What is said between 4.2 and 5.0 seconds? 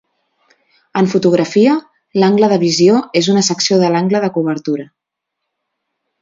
de cobertura.